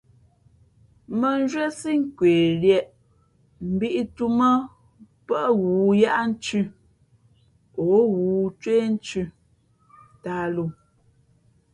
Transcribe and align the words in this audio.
Mᾱ 1.19 1.29
nzhwésí 1.41 1.91
kweliēʼ 2.17 2.87
mbīʼtǔmᾱ 3.73 4.49
pάʼ 5.27 5.47
ghoōyaʼthʉ̄ 5.61 6.63
o 7.87 7.87
ghoōcwéénthʉ 8.13 9.21
tāhlǒ. 10.23 10.63